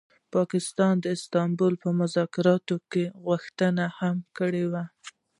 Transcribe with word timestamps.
پاکستان 0.35 0.93
د 0.99 1.05
استانبول 1.17 1.73
مذاکراتو 2.01 2.75
کي 2.91 3.03
دا 3.09 3.13
غوښتنه 3.25 3.83
هم 3.99 4.17
کړې 4.37 4.63
وه 4.71 4.83